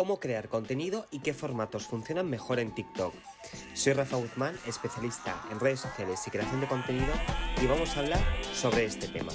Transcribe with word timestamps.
cómo 0.00 0.18
crear 0.18 0.48
contenido 0.48 1.06
y 1.10 1.18
qué 1.18 1.34
formatos 1.34 1.86
funcionan 1.86 2.30
mejor 2.30 2.58
en 2.58 2.74
TikTok. 2.74 3.12
Soy 3.74 3.92
Rafa 3.92 4.16
Guzmán, 4.16 4.58
especialista 4.66 5.38
en 5.52 5.60
redes 5.60 5.80
sociales 5.80 6.22
y 6.26 6.30
creación 6.30 6.62
de 6.62 6.68
contenido 6.68 7.12
y 7.62 7.66
vamos 7.66 7.94
a 7.94 8.00
hablar 8.00 8.20
sobre 8.54 8.86
este 8.86 9.08
tema. 9.08 9.30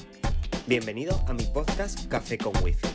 Bienvenido 0.65 1.23
a 1.27 1.33
mi 1.33 1.43
podcast 1.43 2.07
Café 2.07 2.39
con 2.39 2.51
Wifi. 2.63 2.87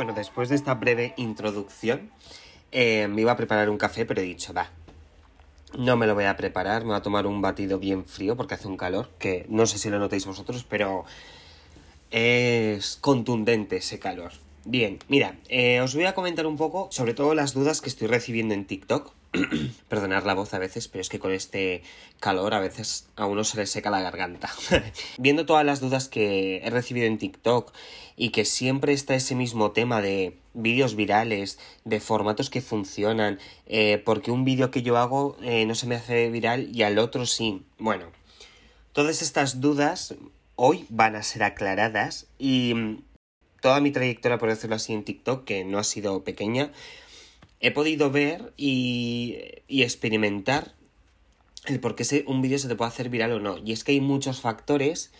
Bueno, 0.00 0.14
después 0.14 0.48
de 0.48 0.54
esta 0.54 0.72
breve 0.72 1.12
introducción, 1.18 2.10
eh, 2.72 3.06
me 3.06 3.20
iba 3.20 3.32
a 3.32 3.36
preparar 3.36 3.68
un 3.68 3.76
café, 3.76 4.06
pero 4.06 4.22
he 4.22 4.24
dicho, 4.24 4.54
va, 4.54 4.70
no 5.76 5.98
me 5.98 6.06
lo 6.06 6.14
voy 6.14 6.24
a 6.24 6.38
preparar, 6.38 6.84
me 6.84 6.88
voy 6.88 6.96
a 6.96 7.02
tomar 7.02 7.26
un 7.26 7.42
batido 7.42 7.78
bien 7.78 8.06
frío 8.06 8.34
porque 8.34 8.54
hace 8.54 8.66
un 8.66 8.78
calor, 8.78 9.10
que 9.18 9.44
no 9.50 9.66
sé 9.66 9.76
si 9.76 9.90
lo 9.90 9.98
notáis 9.98 10.24
vosotros, 10.24 10.64
pero 10.66 11.04
es 12.10 12.96
contundente 12.96 13.76
ese 13.76 13.98
calor. 13.98 14.32
Bien, 14.64 15.00
mira, 15.08 15.36
eh, 15.50 15.82
os 15.82 15.94
voy 15.94 16.06
a 16.06 16.14
comentar 16.14 16.46
un 16.46 16.56
poco 16.56 16.88
sobre 16.90 17.12
todo 17.12 17.34
las 17.34 17.52
dudas 17.52 17.82
que 17.82 17.90
estoy 17.90 18.08
recibiendo 18.08 18.54
en 18.54 18.64
TikTok. 18.64 19.12
Perdonar 19.88 20.26
la 20.26 20.34
voz 20.34 20.54
a 20.54 20.58
veces, 20.58 20.88
pero 20.88 21.02
es 21.02 21.08
que 21.08 21.18
con 21.18 21.32
este 21.32 21.82
calor 22.18 22.54
a 22.54 22.60
veces 22.60 23.08
a 23.16 23.26
uno 23.26 23.44
se 23.44 23.56
le 23.56 23.66
seca 23.66 23.90
la 23.90 24.00
garganta. 24.00 24.50
Viendo 25.18 25.46
todas 25.46 25.64
las 25.64 25.80
dudas 25.80 26.08
que 26.08 26.58
he 26.58 26.70
recibido 26.70 27.06
en 27.06 27.18
TikTok 27.18 27.72
y 28.16 28.30
que 28.30 28.44
siempre 28.44 28.92
está 28.92 29.14
ese 29.14 29.34
mismo 29.34 29.70
tema 29.70 30.02
de 30.02 30.36
vídeos 30.52 30.96
virales, 30.96 31.58
de 31.84 32.00
formatos 32.00 32.50
que 32.50 32.60
funcionan, 32.60 33.38
eh, 33.66 34.02
porque 34.04 34.30
un 34.32 34.44
vídeo 34.44 34.70
que 34.70 34.82
yo 34.82 34.96
hago 34.96 35.36
eh, 35.42 35.64
no 35.64 35.74
se 35.74 35.86
me 35.86 35.94
hace 35.94 36.28
viral 36.30 36.68
y 36.74 36.82
al 36.82 36.98
otro 36.98 37.24
sí. 37.24 37.62
Bueno, 37.78 38.06
todas 38.92 39.22
estas 39.22 39.60
dudas 39.60 40.14
hoy 40.56 40.86
van 40.88 41.14
a 41.14 41.22
ser 41.22 41.44
aclaradas 41.44 42.26
y 42.38 42.98
toda 43.60 43.80
mi 43.80 43.92
trayectoria, 43.92 44.38
por 44.38 44.48
decirlo 44.48 44.76
así, 44.76 44.92
en 44.92 45.04
TikTok, 45.04 45.44
que 45.44 45.64
no 45.64 45.78
ha 45.78 45.84
sido 45.84 46.24
pequeña, 46.24 46.72
he 47.60 47.70
podido 47.70 48.10
ver 48.10 48.52
y, 48.56 49.38
y 49.68 49.82
experimentar 49.82 50.74
el 51.66 51.80
por 51.80 51.94
qué 51.94 52.24
un 52.26 52.42
vídeo 52.42 52.58
se 52.58 52.68
te 52.68 52.74
puede 52.74 52.88
hacer 52.88 53.08
viral 53.10 53.32
o 53.32 53.40
no. 53.40 53.58
Y 53.58 53.72
es 53.72 53.84
que 53.84 53.92
hay 53.92 54.00
muchos 54.00 54.40
factores, 54.40 55.12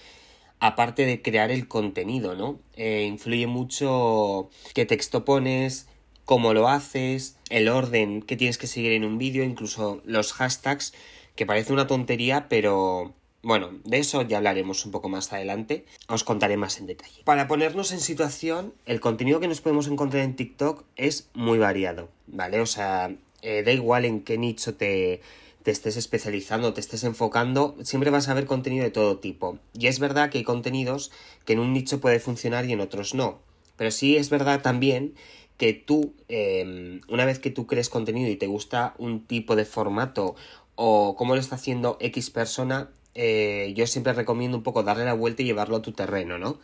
aparte 0.59 1.07
de 1.07 1.23
crear 1.23 1.51
el 1.51 1.69
contenido, 1.69 2.35
¿no? 2.35 2.59
Eh, 2.77 3.05
influye 3.07 3.47
mucho 3.47 4.51
qué 4.75 4.87
texto 4.87 5.25
pones, 5.25 5.87
cómo 6.25 6.55
lo 6.55 6.69
haces, 6.69 7.37
el 7.51 7.69
orden 7.69 8.23
que 8.23 8.37
tienes 8.37 8.59
que 8.59 8.67
seguir 8.67 8.93
en 8.93 9.05
un 9.05 9.19
vídeo, 9.19 9.45
incluso 9.45 10.01
los 10.05 10.33
hashtags, 10.33 10.95
que 11.37 11.47
parece 11.47 11.73
una 11.73 11.87
tontería, 11.87 12.49
pero 12.49 13.15
bueno, 13.43 13.71
de 13.85 13.99
eso 13.99 14.23
ya 14.23 14.39
hablaremos 14.39 14.85
un 14.85 14.93
poco 14.93 15.09
más 15.09 15.33
adelante, 15.33 15.85
os 16.09 16.25
contaré 16.25 16.57
más 16.57 16.79
en 16.79 16.87
detalle. 16.87 17.23
Para 17.25 17.49
ponernos 17.49 17.93
en 17.93 18.01
situación, 18.01 18.75
el 18.87 19.01
contenido 19.01 19.41
que 19.41 19.49
nos 19.49 19.61
podemos 19.61 19.87
encontrar 19.87 20.23
en 20.23 20.37
TikTok 20.37 20.85
es 20.97 21.29
muy 21.35 21.59
variado, 21.59 22.09
¿vale? 22.27 22.61
O 22.61 22.67
sea, 22.67 23.15
eh, 23.43 23.63
da 23.63 23.73
igual 23.73 24.05
en 24.05 24.23
qué 24.23 24.37
nicho 24.37 24.75
te, 24.75 25.23
te 25.63 25.71
estés 25.71 25.97
especializando, 25.97 26.75
te 26.75 26.81
estés 26.81 27.05
enfocando, 27.05 27.77
siempre 27.83 28.11
vas 28.11 28.29
a 28.29 28.35
ver 28.35 28.47
contenido 28.47 28.85
de 28.85 28.91
todo 28.91 29.19
tipo. 29.19 29.59
Y 29.73 29.87
es 29.87 29.99
verdad 29.99 30.31
que 30.31 30.39
hay 30.39 30.45
contenidos 30.45 31.11
que 31.45 31.55
en 31.55 31.61
un 31.61 31.73
nicho 31.73 32.01
puede 32.01 32.21
funcionar 32.21 32.67
y 32.67 32.73
en 32.73 32.81
otros 32.81 33.15
no. 33.15 33.41
Pero 33.77 33.91
sí 33.91 34.17
es 34.17 34.29
verdad 34.29 34.61
también 34.61 35.15
que 35.57 35.75
tú, 35.75 36.15
eh, 36.29 37.01
una 37.09 37.25
vez 37.25 37.39
que 37.39 37.51
tú 37.51 37.67
crees 37.67 37.89
contenido 37.89 38.31
y 38.31 38.37
te 38.37 38.47
gusta 38.47 38.95
un 38.99 39.27
tipo 39.27 39.57
de 39.57 39.67
formato 39.67 40.35
o 40.75 41.17
cómo 41.17 41.35
lo 41.35 41.41
está 41.41 41.57
haciendo 41.57 41.99
X 42.01 42.31
persona, 42.31 42.89
eh, 43.15 43.73
yo 43.77 43.87
siempre 43.87 44.13
recomiendo 44.13 44.57
un 44.57 44.63
poco 44.63 44.83
darle 44.83 45.05
la 45.05 45.15
vuelta 45.15 45.43
y 45.43 45.47
llevarlo 45.47 45.77
a 45.77 45.83
tu 45.83 45.93
terreno, 45.93 46.39
¿no? 46.39 46.59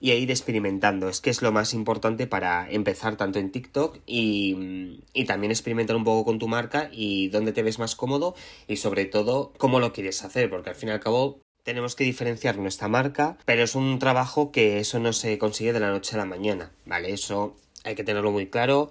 Y 0.00 0.12
ir 0.12 0.30
experimentando, 0.30 1.08
es 1.08 1.20
que 1.20 1.30
es 1.30 1.42
lo 1.42 1.52
más 1.52 1.72
importante 1.72 2.26
para 2.26 2.70
empezar 2.70 3.16
tanto 3.16 3.38
en 3.38 3.50
TikTok 3.50 3.98
y, 4.06 5.02
y 5.12 5.24
también 5.24 5.50
experimentar 5.50 5.96
un 5.96 6.04
poco 6.04 6.24
con 6.24 6.38
tu 6.38 6.48
marca 6.48 6.90
y 6.92 7.28
dónde 7.28 7.52
te 7.52 7.62
ves 7.62 7.78
más 7.78 7.96
cómodo 7.96 8.34
y 8.68 8.76
sobre 8.76 9.06
todo 9.06 9.52
cómo 9.56 9.80
lo 9.80 9.92
quieres 9.92 10.22
hacer, 10.22 10.50
porque 10.50 10.70
al 10.70 10.76
fin 10.76 10.90
y 10.90 10.92
al 10.92 11.00
cabo 11.00 11.40
tenemos 11.66 11.96
que 11.96 12.04
diferenciar 12.04 12.58
nuestra 12.58 12.86
marca, 12.86 13.38
pero 13.44 13.64
es 13.64 13.74
un 13.74 13.98
trabajo 13.98 14.52
que 14.52 14.78
eso 14.78 15.00
no 15.00 15.12
se 15.12 15.36
consigue 15.36 15.72
de 15.72 15.80
la 15.80 15.90
noche 15.90 16.14
a 16.14 16.18
la 16.18 16.24
mañana, 16.24 16.70
¿vale? 16.84 17.12
Eso 17.12 17.56
hay 17.82 17.96
que 17.96 18.04
tenerlo 18.04 18.30
muy 18.30 18.46
claro, 18.46 18.90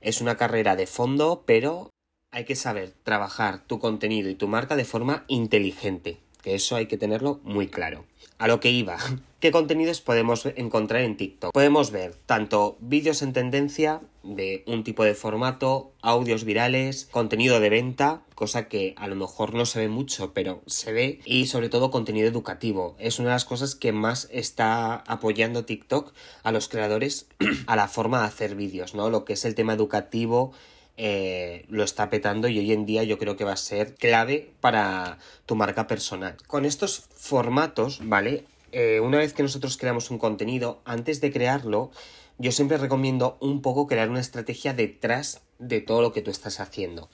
es 0.00 0.20
una 0.20 0.36
carrera 0.36 0.74
de 0.74 0.86
fondo, 0.86 1.42
pero 1.44 1.90
hay 2.34 2.44
que 2.44 2.56
saber 2.56 2.92
trabajar 3.04 3.64
tu 3.64 3.78
contenido 3.78 4.28
y 4.28 4.34
tu 4.34 4.48
marca 4.48 4.74
de 4.74 4.84
forma 4.84 5.24
inteligente, 5.28 6.18
que 6.42 6.56
eso 6.56 6.74
hay 6.74 6.86
que 6.86 6.98
tenerlo 6.98 7.40
muy 7.44 7.68
claro. 7.68 8.04
A 8.38 8.48
lo 8.48 8.58
que 8.58 8.72
iba, 8.72 8.98
¿qué 9.40 9.52
contenidos 9.52 10.00
podemos 10.00 10.44
encontrar 10.56 11.02
en 11.02 11.16
TikTok? 11.16 11.52
Podemos 11.52 11.92
ver 11.92 12.16
tanto 12.26 12.76
vídeos 12.80 13.22
en 13.22 13.32
tendencia 13.32 14.00
de 14.24 14.64
un 14.66 14.82
tipo 14.82 15.04
de 15.04 15.14
formato, 15.14 15.92
audios 16.02 16.42
virales, 16.42 17.06
contenido 17.12 17.60
de 17.60 17.70
venta, 17.70 18.22
cosa 18.34 18.66
que 18.66 18.94
a 18.96 19.06
lo 19.06 19.14
mejor 19.14 19.54
no 19.54 19.64
se 19.64 19.78
ve 19.78 19.88
mucho, 19.88 20.32
pero 20.34 20.60
se 20.66 20.92
ve, 20.92 21.20
y 21.24 21.46
sobre 21.46 21.68
todo 21.68 21.92
contenido 21.92 22.26
educativo. 22.26 22.96
Es 22.98 23.20
una 23.20 23.28
de 23.28 23.34
las 23.36 23.44
cosas 23.44 23.76
que 23.76 23.92
más 23.92 24.28
está 24.32 24.96
apoyando 25.06 25.64
TikTok 25.64 26.12
a 26.42 26.50
los 26.50 26.68
creadores 26.68 27.28
a 27.68 27.76
la 27.76 27.86
forma 27.86 28.18
de 28.18 28.26
hacer 28.26 28.56
vídeos, 28.56 28.96
¿no? 28.96 29.08
Lo 29.08 29.24
que 29.24 29.34
es 29.34 29.44
el 29.44 29.54
tema 29.54 29.74
educativo 29.74 30.52
eh, 30.96 31.64
lo 31.68 31.82
está 31.82 32.08
petando 32.08 32.48
y 32.48 32.58
hoy 32.58 32.72
en 32.72 32.86
día 32.86 33.02
yo 33.02 33.18
creo 33.18 33.36
que 33.36 33.44
va 33.44 33.52
a 33.52 33.56
ser 33.56 33.94
clave 33.94 34.52
para 34.60 35.18
tu 35.46 35.56
marca 35.56 35.86
personal. 35.86 36.36
Con 36.46 36.64
estos 36.64 37.08
formatos, 37.14 38.00
¿vale? 38.02 38.44
Eh, 38.72 39.00
una 39.00 39.18
vez 39.18 39.32
que 39.34 39.42
nosotros 39.42 39.76
creamos 39.76 40.10
un 40.10 40.18
contenido, 40.18 40.80
antes 40.84 41.20
de 41.20 41.32
crearlo, 41.32 41.90
yo 42.38 42.52
siempre 42.52 42.78
recomiendo 42.78 43.36
un 43.40 43.62
poco 43.62 43.86
crear 43.86 44.10
una 44.10 44.20
estrategia 44.20 44.74
detrás 44.74 45.42
de 45.58 45.80
todo 45.80 46.02
lo 46.02 46.12
que 46.12 46.22
tú 46.22 46.30
estás 46.30 46.60
haciendo. 46.60 47.08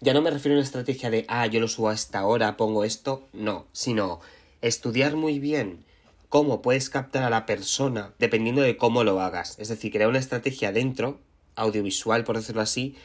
Ya 0.00 0.12
no 0.12 0.22
me 0.22 0.30
refiero 0.30 0.54
a 0.54 0.58
una 0.58 0.66
estrategia 0.66 1.10
de, 1.10 1.24
ah, 1.28 1.46
yo 1.46 1.60
lo 1.60 1.68
subo 1.68 1.88
a 1.88 1.94
esta 1.94 2.26
hora, 2.26 2.56
pongo 2.56 2.84
esto, 2.84 3.28
no, 3.32 3.66
sino 3.72 4.20
estudiar 4.60 5.16
muy 5.16 5.38
bien 5.38 5.84
cómo 6.28 6.60
puedes 6.60 6.90
captar 6.90 7.22
a 7.22 7.30
la 7.30 7.46
persona 7.46 8.12
dependiendo 8.18 8.62
de 8.62 8.76
cómo 8.76 9.04
lo 9.04 9.20
hagas. 9.20 9.58
Es 9.58 9.68
decir, 9.68 9.92
crear 9.92 10.08
una 10.08 10.18
estrategia 10.18 10.72
dentro, 10.72 11.20
audiovisual, 11.54 12.24
por 12.24 12.36
decirlo 12.36 12.62
así, 12.62 12.96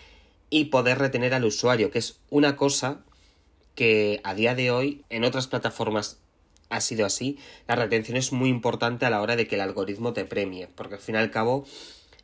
y 0.51 0.65
poder 0.65 0.99
retener 0.99 1.33
al 1.33 1.45
usuario, 1.45 1.89
que 1.89 1.97
es 1.97 2.19
una 2.29 2.55
cosa 2.55 2.99
que 3.73 4.19
a 4.23 4.35
día 4.35 4.53
de 4.53 4.69
hoy 4.69 5.03
en 5.09 5.23
otras 5.23 5.47
plataformas 5.47 6.19
ha 6.69 6.81
sido 6.81 7.05
así. 7.05 7.39
La 7.67 7.75
retención 7.75 8.17
es 8.17 8.31
muy 8.31 8.49
importante 8.49 9.05
a 9.05 9.09
la 9.09 9.21
hora 9.21 9.35
de 9.35 9.47
que 9.47 9.55
el 9.55 9.61
algoritmo 9.61 10.13
te 10.13 10.25
premie, 10.25 10.67
porque 10.67 10.95
al 10.95 11.01
fin 11.01 11.15
y 11.15 11.19
al 11.19 11.31
cabo 11.31 11.65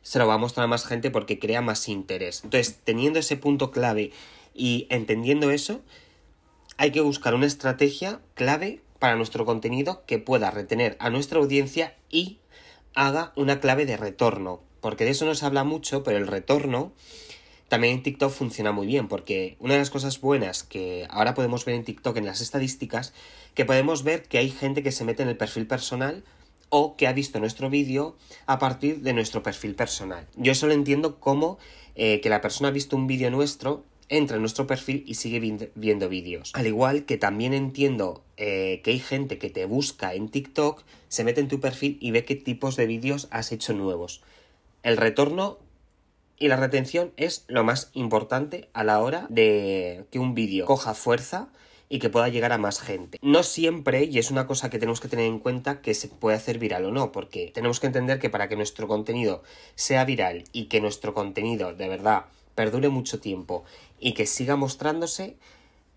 se 0.02 0.18
lo 0.18 0.26
va 0.26 0.34
a 0.34 0.38
mostrar 0.38 0.64
a 0.64 0.68
más 0.68 0.86
gente 0.86 1.10
porque 1.10 1.38
crea 1.38 1.62
más 1.62 1.88
interés. 1.88 2.42
Entonces, 2.44 2.78
teniendo 2.84 3.18
ese 3.18 3.36
punto 3.36 3.70
clave 3.70 4.12
y 4.54 4.86
entendiendo 4.90 5.50
eso, 5.50 5.80
hay 6.76 6.92
que 6.92 7.00
buscar 7.00 7.34
una 7.34 7.46
estrategia 7.46 8.20
clave 8.34 8.82
para 8.98 9.16
nuestro 9.16 9.46
contenido 9.46 10.04
que 10.06 10.18
pueda 10.18 10.50
retener 10.50 10.96
a 11.00 11.08
nuestra 11.08 11.38
audiencia 11.38 11.96
y 12.10 12.38
haga 12.94 13.32
una 13.36 13.58
clave 13.58 13.86
de 13.86 13.96
retorno. 13.96 14.62
Porque 14.80 15.04
de 15.04 15.12
eso 15.12 15.24
no 15.24 15.34
se 15.34 15.46
habla 15.46 15.64
mucho, 15.64 16.02
pero 16.02 16.18
el 16.18 16.26
retorno 16.26 16.92
también 17.68 17.96
en 17.96 18.02
TikTok 18.02 18.30
funciona 18.32 18.72
muy 18.72 18.86
bien, 18.86 19.08
porque 19.08 19.56
una 19.60 19.74
de 19.74 19.80
las 19.80 19.90
cosas 19.90 20.20
buenas 20.20 20.62
que 20.62 21.06
ahora 21.10 21.34
podemos 21.34 21.64
ver 21.64 21.74
en 21.74 21.84
TikTok 21.84 22.16
en 22.16 22.26
las 22.26 22.40
estadísticas, 22.40 23.12
que 23.54 23.64
podemos 23.64 24.04
ver 24.04 24.22
que 24.22 24.38
hay 24.38 24.50
gente 24.50 24.82
que 24.82 24.92
se 24.92 25.04
mete 25.04 25.22
en 25.22 25.28
el 25.28 25.36
perfil 25.36 25.66
personal 25.66 26.24
o 26.70 26.96
que 26.96 27.06
ha 27.06 27.12
visto 27.12 27.40
nuestro 27.40 27.70
vídeo 27.70 28.16
a 28.46 28.58
partir 28.58 29.00
de 29.00 29.12
nuestro 29.12 29.42
perfil 29.42 29.74
personal. 29.74 30.26
Yo 30.36 30.54
solo 30.54 30.72
entiendo 30.72 31.20
como 31.20 31.58
eh, 31.94 32.20
que 32.20 32.28
la 32.28 32.40
persona 32.40 32.68
ha 32.68 32.72
visto 32.72 32.96
un 32.96 33.06
vídeo 33.06 33.30
nuestro, 33.30 33.84
entra 34.08 34.36
en 34.36 34.42
nuestro 34.42 34.66
perfil 34.66 35.04
y 35.06 35.14
sigue 35.14 35.40
viendo 35.74 36.08
vídeos. 36.08 36.52
Al 36.54 36.66
igual 36.66 37.04
que 37.04 37.18
también 37.18 37.52
entiendo 37.52 38.22
eh, 38.36 38.80
que 38.82 38.92
hay 38.92 38.98
gente 38.98 39.38
que 39.38 39.50
te 39.50 39.66
busca 39.66 40.14
en 40.14 40.28
TikTok, 40.28 40.82
se 41.08 41.24
mete 41.24 41.40
en 41.40 41.48
tu 41.48 41.60
perfil 41.60 41.98
y 42.00 42.10
ve 42.10 42.24
qué 42.24 42.34
tipos 42.34 42.76
de 42.76 42.86
vídeos 42.86 43.28
has 43.30 43.52
hecho 43.52 43.74
nuevos. 43.74 44.22
El 44.82 44.96
retorno 44.96 45.58
y 46.38 46.48
la 46.48 46.56
retención 46.56 47.12
es 47.16 47.44
lo 47.48 47.64
más 47.64 47.90
importante 47.94 48.68
a 48.72 48.84
la 48.84 49.00
hora 49.00 49.26
de 49.28 50.04
que 50.10 50.18
un 50.18 50.34
vídeo 50.34 50.66
coja 50.66 50.94
fuerza 50.94 51.48
y 51.88 51.98
que 51.98 52.10
pueda 52.10 52.28
llegar 52.28 52.52
a 52.52 52.58
más 52.58 52.80
gente. 52.80 53.18
No 53.22 53.42
siempre, 53.42 54.04
y 54.04 54.18
es 54.18 54.30
una 54.30 54.46
cosa 54.46 54.70
que 54.70 54.78
tenemos 54.78 55.00
que 55.00 55.08
tener 55.08 55.26
en 55.26 55.38
cuenta, 55.38 55.80
que 55.80 55.94
se 55.94 56.08
puede 56.08 56.36
hacer 56.36 56.58
viral 56.58 56.84
o 56.84 56.92
no, 56.92 57.12
porque 57.12 57.50
tenemos 57.54 57.80
que 57.80 57.86
entender 57.86 58.18
que 58.18 58.30
para 58.30 58.48
que 58.48 58.56
nuestro 58.56 58.86
contenido 58.88 59.42
sea 59.74 60.04
viral 60.04 60.44
y 60.52 60.66
que 60.66 60.80
nuestro 60.80 61.14
contenido 61.14 61.74
de 61.74 61.88
verdad 61.88 62.26
perdure 62.54 62.88
mucho 62.88 63.20
tiempo 63.20 63.64
y 63.98 64.12
que 64.12 64.26
siga 64.26 64.56
mostrándose, 64.56 65.36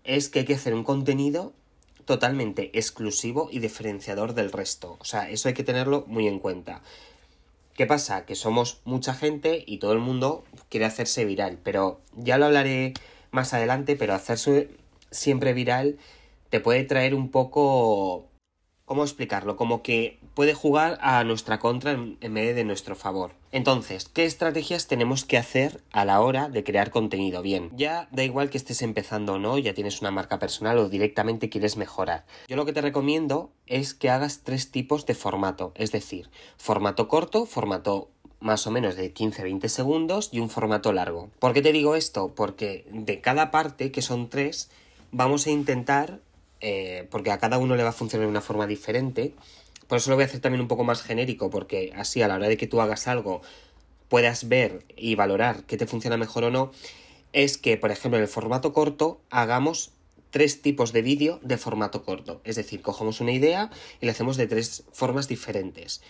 es 0.04 0.28
que 0.28 0.40
hay 0.40 0.44
que 0.44 0.54
hacer 0.54 0.74
un 0.74 0.84
contenido 0.84 1.52
totalmente 2.04 2.70
exclusivo 2.76 3.48
y 3.50 3.58
diferenciador 3.58 4.34
del 4.34 4.50
resto. 4.50 4.96
O 4.98 5.04
sea, 5.04 5.30
eso 5.30 5.48
hay 5.48 5.54
que 5.54 5.64
tenerlo 5.64 6.04
muy 6.08 6.26
en 6.26 6.38
cuenta. 6.38 6.82
¿Qué 7.74 7.86
pasa? 7.86 8.26
Que 8.26 8.34
somos 8.34 8.80
mucha 8.84 9.14
gente 9.14 9.64
y 9.66 9.78
todo 9.78 9.92
el 9.92 9.98
mundo 9.98 10.44
quiere 10.68 10.86
hacerse 10.86 11.24
viral, 11.24 11.58
pero 11.62 12.00
ya 12.16 12.38
lo 12.38 12.46
hablaré 12.46 12.94
más 13.30 13.54
adelante, 13.54 13.96
pero 13.96 14.14
hacerse 14.14 14.70
siempre 15.10 15.52
viral 15.52 15.98
te 16.50 16.60
puede 16.60 16.84
traer 16.84 17.14
un 17.14 17.30
poco 17.30 18.28
¿Cómo 18.84 19.04
explicarlo? 19.04 19.56
Como 19.56 19.82
que 19.82 20.18
puede 20.34 20.52
jugar 20.52 20.98
a 21.00 21.24
nuestra 21.24 21.58
contra 21.58 21.92
en, 21.92 22.34
vez 22.34 22.54
de 22.54 22.64
nuestro 22.64 22.94
favor. 22.94 23.32
Entonces, 23.52 24.08
¿qué 24.08 24.24
estrategias 24.24 24.86
tenemos 24.86 25.26
que 25.26 25.36
hacer 25.36 25.82
a 25.92 26.06
la 26.06 26.22
hora 26.22 26.48
de 26.48 26.64
crear 26.64 26.90
contenido? 26.90 27.42
Bien, 27.42 27.70
ya 27.76 28.08
da 28.10 28.24
igual 28.24 28.48
que 28.48 28.56
estés 28.56 28.80
empezando 28.80 29.34
o 29.34 29.38
no, 29.38 29.58
ya 29.58 29.74
tienes 29.74 30.00
una 30.00 30.10
marca 30.10 30.38
personal 30.38 30.78
o 30.78 30.88
directamente 30.88 31.50
quieres 31.50 31.76
mejorar. 31.76 32.24
Yo 32.48 32.56
lo 32.56 32.64
que 32.64 32.72
te 32.72 32.80
recomiendo 32.80 33.52
es 33.66 33.92
que 33.92 34.08
hagas 34.08 34.40
tres 34.42 34.70
tipos 34.70 35.04
de 35.04 35.14
formato, 35.14 35.72
es 35.74 35.92
decir, 35.92 36.30
formato 36.56 37.08
corto, 37.08 37.44
formato 37.44 38.08
más 38.40 38.66
o 38.66 38.70
menos 38.70 38.96
de 38.96 39.12
15-20 39.12 39.68
segundos 39.68 40.30
y 40.32 40.40
un 40.40 40.48
formato 40.48 40.90
largo. 40.94 41.28
¿Por 41.38 41.52
qué 41.52 41.60
te 41.60 41.72
digo 41.72 41.94
esto? 41.94 42.32
Porque 42.34 42.86
de 42.90 43.20
cada 43.20 43.50
parte, 43.50 43.92
que 43.92 44.00
son 44.00 44.30
tres, 44.30 44.70
vamos 45.10 45.46
a 45.46 45.50
intentar 45.50 46.20
eh, 46.62 47.08
porque 47.10 47.32
a 47.32 47.38
cada 47.38 47.58
uno 47.58 47.74
le 47.74 47.82
va 47.82 47.88
a 47.90 47.92
funcionar 47.92 48.26
de 48.26 48.30
una 48.30 48.40
forma 48.40 48.66
diferente. 48.66 49.34
Por 49.92 49.98
eso 49.98 50.08
lo 50.08 50.16
voy 50.16 50.22
a 50.22 50.26
hacer 50.26 50.40
también 50.40 50.62
un 50.62 50.68
poco 50.68 50.84
más 50.84 51.02
genérico, 51.02 51.50
porque 51.50 51.92
así 51.94 52.22
a 52.22 52.28
la 52.28 52.36
hora 52.36 52.48
de 52.48 52.56
que 52.56 52.66
tú 52.66 52.80
hagas 52.80 53.08
algo 53.08 53.42
puedas 54.08 54.48
ver 54.48 54.86
y 54.96 55.16
valorar 55.16 55.64
qué 55.64 55.76
te 55.76 55.86
funciona 55.86 56.16
mejor 56.16 56.44
o 56.44 56.50
no, 56.50 56.72
es 57.34 57.58
que, 57.58 57.76
por 57.76 57.90
ejemplo, 57.90 58.16
en 58.16 58.22
el 58.22 58.28
formato 58.30 58.72
corto 58.72 59.20
hagamos 59.28 59.90
tres 60.30 60.62
tipos 60.62 60.94
de 60.94 61.02
vídeo 61.02 61.40
de 61.42 61.58
formato 61.58 62.04
corto. 62.04 62.40
Es 62.44 62.56
decir, 62.56 62.80
cogemos 62.80 63.20
una 63.20 63.32
idea 63.32 63.68
y 64.00 64.06
la 64.06 64.12
hacemos 64.12 64.38
de 64.38 64.46
tres 64.46 64.84
formas 64.94 65.28
diferentes. 65.28 66.00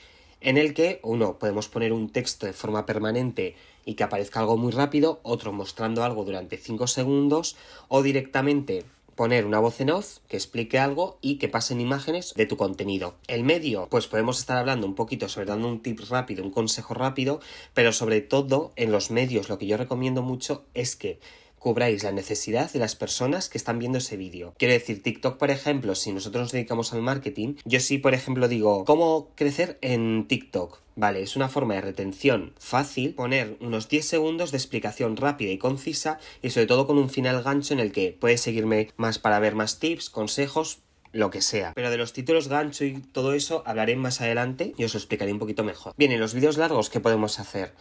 En 0.41 0.59
el 0.59 0.75
que, 0.75 1.01
uno, 1.03 1.41
podemos 1.41 1.67
poner 1.67 1.93
un 1.93 2.09
texto 2.09 2.47
de 2.47 2.53
forma 2.53 2.87
permanente 2.87 3.57
y 3.85 3.95
que 3.95 4.05
aparezca 4.05 4.39
algo 4.39 4.57
muy 4.57 4.71
rápido, 4.71 5.19
otro 5.25 5.53
mostrando 5.53 6.05
algo 6.05 6.25
durante 6.25 6.57
5 6.57 6.87
segundos, 6.87 7.57
o 7.89 8.05
directamente 8.05 8.85
poner 9.15 9.47
una 9.47 9.59
voz 9.59 9.81
en 9.81 9.91
off 9.91 10.19
que 10.29 10.37
explique 10.37 10.79
algo 10.79 11.19
y 11.21 11.37
que 11.37 11.49
pasen 11.49 11.81
imágenes 11.81 12.35
de 12.35 12.47
tu 12.47 12.57
contenido. 12.57 13.15
El 13.27 13.45
medio, 13.45 13.89
pues 13.91 14.07
podemos 14.07 14.39
estar 14.39 14.57
hablando 14.57 14.87
un 14.87 14.95
poquito 14.95 15.29
sobre 15.29 15.47
dando 15.47 15.69
un 15.69 15.83
tip 15.83 16.01
rápido, 16.09 16.45
un 16.45 16.51
consejo 16.51 16.95
rápido, 16.95 17.41
pero 17.75 17.93
sobre 17.93 18.21
todo 18.21 18.73
en 18.77 18.93
los 18.93 19.11
medios 19.11 19.49
lo 19.49 19.59
que 19.59 19.67
yo 19.67 19.77
recomiendo 19.77 20.23
mucho 20.23 20.65
es 20.75 20.97
que 20.97 21.21
cubráis 21.63 22.03
la 22.03 22.11
necesidad 22.11 22.73
de 22.73 22.81
las 22.81 22.97
personas 22.97 23.49
que 23.49 23.57
están 23.57 23.79
viendo 23.79 23.99
ese 23.99 24.17
vídeo. 24.17 24.53
Quiero 24.59 24.75
decir, 24.75 25.03
TikTok, 25.03 25.39
por 25.39 25.51
ejemplo, 25.51 25.95
si 25.95 26.13
nosotros 26.13 26.43
nos 26.43 26.53
dedicamos 26.53 26.93
al 26.93 27.03
marketing, 27.03 27.55
yo 27.65 27.79
sí, 27.79 27.99
por 27.99 28.15
ejemplo, 28.15 28.49
digo, 28.49 28.85
¿cómo 28.85 29.31
crecer 29.37 29.79
en 29.81 30.27
TikTok? 30.27 30.81
Vale, 30.97 31.23
es 31.23 31.37
una 31.37 31.49
forma 31.49 31.75
de 31.75 31.81
retención 31.81 32.53
fácil 32.59 33.15
poner 33.15 33.57
unos 33.61 33.89
10 33.89 34.05
segundos 34.05 34.51
de 34.51 34.59
explicación 34.59 35.17
rápida 35.17 35.53
y 35.53 35.59
concisa 35.59 36.19
y 36.43 36.51
sobre 36.51 36.67
todo 36.67 36.87
con 36.87 36.99
un 36.99 37.09
final 37.09 37.43
gancho 37.43 37.73
en 37.73 37.81
el 37.81 37.93
que 37.93 38.17
puedes 38.19 38.41
seguirme 38.41 38.91
más 38.97 39.21
para 39.21 39.39
ver 39.39 39.55
más 39.55 39.79
tips, 39.79 40.11
consejos, 40.11 40.81
lo 41.13 41.31
que 41.31 41.43
sea. 41.43 41.73
Pero 41.75 41.91
de 41.91 41.97
los 41.97 42.13
títulos 42.13 42.49
gancho 42.49 42.85
y 42.85 43.01
todo 43.01 43.35
eso 43.35 43.63
hablaré 43.67 43.97
más 43.97 44.21
adelante 44.21 44.75
y 44.77 44.85
os 44.85 44.95
lo 44.95 44.99
explicaré 44.99 45.33
un 45.33 45.39
poquito 45.39 45.63
mejor. 45.63 45.95
Bien, 45.97 46.11
en 46.11 46.21
los 46.21 46.35
vídeos 46.35 46.57
largos, 46.57 46.91
¿qué 46.91 47.01
podemos 47.01 47.39
hacer? 47.39 47.73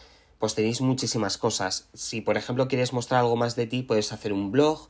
Pues 0.42 0.56
tenéis 0.56 0.82
muchísimas 0.82 1.38
cosas. 1.38 1.88
Si 1.94 2.20
por 2.20 2.36
ejemplo 2.36 2.68
quieres 2.68 2.94
mostrar 2.94 3.20
algo 3.20 3.36
más 3.36 3.56
de 3.56 3.68
ti, 3.68 3.84
puedes 3.84 4.12
hacer 4.12 4.34
un 4.34 4.52
blog, 4.52 4.88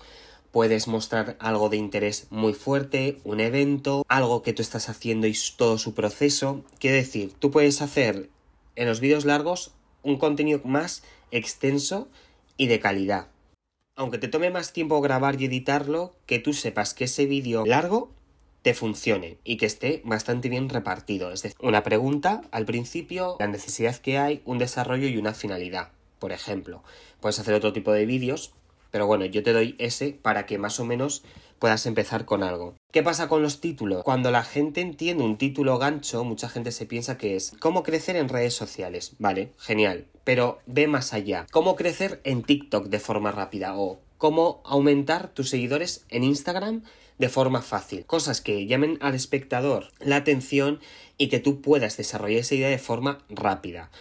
puedes 0.51 0.87
mostrar 0.87 1.35
algo 1.39 1.67
de 1.67 1.75
interés 1.75 2.27
muy 2.29 2.53
fuerte, 2.53 3.19
un 3.25 3.41
evento, 3.41 4.05
algo 4.07 4.43
que 4.43 4.53
tú 4.53 4.61
estás 4.61 4.87
haciendo 4.87 5.27
y 5.27 5.35
todo 5.57 5.77
su 5.77 5.93
proceso. 5.93 6.63
Quiere 6.79 6.95
decir, 6.95 7.33
tú 7.37 7.51
puedes 7.51 7.81
hacer 7.81 8.29
en 8.77 8.87
los 8.87 9.01
vídeos 9.01 9.25
largos 9.25 9.71
un 10.03 10.17
contenido 10.17 10.61
más 10.63 11.03
extenso 11.31 12.07
y 12.55 12.67
de 12.67 12.79
calidad. 12.79 13.27
Aunque 13.97 14.19
te 14.19 14.29
tome 14.29 14.51
más 14.51 14.71
tiempo 14.71 15.01
grabar 15.01 15.41
y 15.41 15.45
editarlo, 15.47 16.15
que 16.27 16.39
tú 16.39 16.53
sepas 16.53 16.93
que 16.93 17.03
ese 17.03 17.25
vídeo 17.25 17.65
largo 17.65 18.09
te 18.61 18.73
funcione 18.73 19.37
y 19.43 19.57
que 19.57 19.65
esté 19.65 20.01
bastante 20.05 20.49
bien 20.49 20.69
repartido. 20.69 21.31
Es 21.31 21.41
decir, 21.41 21.57
una 21.61 21.83
pregunta 21.83 22.41
al 22.51 22.65
principio, 22.65 23.35
la 23.39 23.47
necesidad 23.47 23.95
que 23.97 24.17
hay, 24.17 24.41
un 24.45 24.57
desarrollo 24.57 25.07
y 25.07 25.17
una 25.17 25.33
finalidad. 25.33 25.89
Por 26.19 26.31
ejemplo, 26.31 26.83
puedes 27.19 27.39
hacer 27.39 27.53
otro 27.53 27.73
tipo 27.73 27.91
de 27.91 28.05
vídeos 28.05 28.53
pero 28.91 29.07
bueno, 29.07 29.25
yo 29.25 29.41
te 29.41 29.53
doy 29.53 29.75
ese 29.79 30.11
para 30.21 30.45
que 30.45 30.57
más 30.57 30.79
o 30.79 30.85
menos 30.85 31.23
puedas 31.59 31.85
empezar 31.85 32.25
con 32.25 32.43
algo. 32.43 32.75
¿Qué 32.91 33.01
pasa 33.01 33.29
con 33.29 33.41
los 33.41 33.61
títulos? 33.61 34.03
Cuando 34.03 34.31
la 34.31 34.43
gente 34.43 34.81
entiende 34.81 35.23
un 35.23 35.37
título 35.37 35.77
gancho, 35.77 36.23
mucha 36.23 36.49
gente 36.49 36.71
se 36.71 36.85
piensa 36.85 37.17
que 37.17 37.35
es 37.35 37.53
cómo 37.59 37.83
crecer 37.83 38.17
en 38.17 38.29
redes 38.29 38.53
sociales. 38.53 39.13
Vale, 39.17 39.53
genial. 39.57 40.07
Pero 40.23 40.59
ve 40.65 40.87
más 40.87 41.13
allá. 41.13 41.47
¿Cómo 41.51 41.75
crecer 41.75 42.19
en 42.25 42.43
TikTok 42.43 42.87
de 42.87 42.99
forma 42.99 43.31
rápida? 43.31 43.77
O 43.77 43.99
cómo 44.17 44.61
aumentar 44.65 45.29
tus 45.29 45.49
seguidores 45.49 46.05
en 46.09 46.23
Instagram 46.23 46.83
de 47.21 47.29
forma 47.29 47.61
fácil. 47.61 48.03
Cosas 48.05 48.41
que 48.41 48.65
llamen 48.65 48.97
al 48.99 49.13
espectador 49.13 49.91
la 49.99 50.15
atención 50.15 50.79
y 51.19 51.27
que 51.27 51.39
tú 51.39 51.61
puedas 51.61 51.95
desarrollar 51.95 52.39
esa 52.39 52.55
idea 52.55 52.67
de 52.67 52.79
forma 52.79 53.19
rápida. 53.29 53.91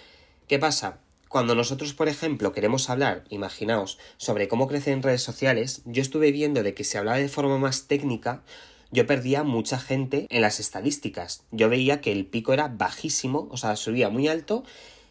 ¿Qué 0.49 0.59
pasa? 0.59 1.01
Cuando 1.29 1.55
nosotros, 1.55 1.93
por 1.93 2.09
ejemplo, 2.09 2.53
queremos 2.53 2.89
hablar, 2.89 3.25
imaginaos, 3.29 3.99
sobre 4.17 4.49
cómo 4.49 4.67
crecer 4.69 4.95
en 4.95 5.03
redes 5.03 5.23
sociales, 5.23 5.83
yo 5.85 6.01
estuve 6.01 6.33
viendo 6.33 6.63
de 6.63 6.73
que 6.73 6.83
se 6.83 6.97
hablaba 6.97 7.19
de 7.19 7.29
forma 7.29 7.59
más 7.59 7.89
técnica, 7.89 8.43
yo 8.91 9.07
perdía 9.07 9.45
mucha 9.45 9.79
gente 9.79 10.27
en 10.31 10.41
las 10.41 10.59
estadísticas. 10.59 11.45
Yo 11.51 11.69
veía 11.69 12.01
que 12.01 12.13
el 12.13 12.25
pico 12.25 12.55
era 12.55 12.69
bajísimo, 12.69 13.49
o 13.51 13.59
sea, 13.59 13.77
subía 13.77 14.09
muy 14.09 14.29
alto 14.29 14.65